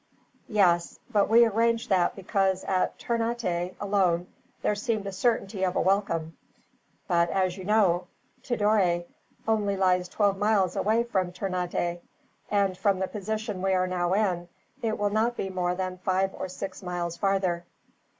"Yes, 0.49 0.97
but 1.11 1.29
we 1.29 1.45
arranged 1.45 1.87
that 1.89 2.15
because 2.15 2.63
at 2.63 2.97
Ternate, 2.97 3.75
alone, 3.79 4.33
there 4.63 4.73
seemed 4.73 5.05
a 5.05 5.11
certainty 5.11 5.63
of 5.63 5.75
a 5.75 5.79
welcome. 5.81 6.35
But, 7.07 7.29
as 7.29 7.55
you 7.55 7.63
know, 7.65 8.07
Tidore 8.41 9.05
only 9.47 9.77
lies 9.77 10.09
twelve 10.09 10.39
miles 10.39 10.75
away 10.75 11.03
from 11.03 11.31
Ternate; 11.31 12.01
and 12.49 12.75
from 12.75 12.97
the 12.97 13.07
position 13.07 13.61
we 13.61 13.73
are 13.73 13.85
now 13.85 14.13
in, 14.13 14.49
it 14.81 14.97
will 14.97 15.11
not 15.11 15.37
be 15.37 15.51
more 15.51 15.75
than 15.75 15.99
five 15.99 16.33
or 16.33 16.49
six 16.49 16.81
miles 16.81 17.15
farther. 17.15 17.63